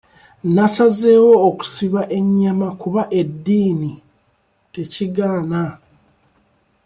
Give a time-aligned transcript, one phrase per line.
[0.45, 3.91] Nnasazeewo okusiba ennyama kuba eddiini
[4.73, 5.63] tekigaana.